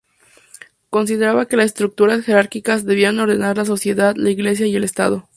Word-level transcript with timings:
Consideraba 0.89 1.45
que 1.45 1.57
las 1.57 1.67
estructuras 1.67 2.25
jerárquicas 2.25 2.85
debían 2.87 3.19
ordenar 3.19 3.55
la 3.57 3.65
sociedad, 3.65 4.15
la 4.15 4.31
Iglesia 4.31 4.65
y 4.65 4.75
el 4.75 4.83
Estado. 4.83 5.29